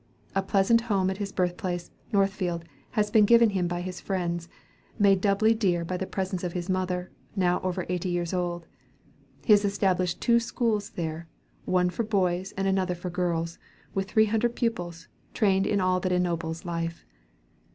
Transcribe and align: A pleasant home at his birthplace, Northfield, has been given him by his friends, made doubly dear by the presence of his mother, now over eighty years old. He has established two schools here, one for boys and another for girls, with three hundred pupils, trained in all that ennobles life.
A 0.33 0.41
pleasant 0.41 0.81
home 0.89 1.11
at 1.11 1.19
his 1.19 1.31
birthplace, 1.31 1.91
Northfield, 2.11 2.65
has 2.97 3.11
been 3.11 3.23
given 3.25 3.51
him 3.51 3.67
by 3.67 3.81
his 3.81 4.01
friends, 4.01 4.49
made 4.97 5.21
doubly 5.21 5.53
dear 5.53 5.85
by 5.85 5.95
the 5.95 6.07
presence 6.07 6.43
of 6.43 6.53
his 6.53 6.67
mother, 6.67 7.11
now 7.35 7.59
over 7.61 7.85
eighty 7.87 8.09
years 8.09 8.33
old. 8.33 8.65
He 9.45 9.53
has 9.53 9.63
established 9.63 10.19
two 10.19 10.39
schools 10.39 10.91
here, 10.95 11.27
one 11.65 11.91
for 11.91 12.01
boys 12.03 12.51
and 12.53 12.67
another 12.67 12.95
for 12.95 13.11
girls, 13.11 13.59
with 13.93 14.09
three 14.09 14.25
hundred 14.25 14.55
pupils, 14.55 15.07
trained 15.35 15.67
in 15.67 15.79
all 15.79 15.99
that 15.99 16.11
ennobles 16.11 16.65
life. 16.65 17.05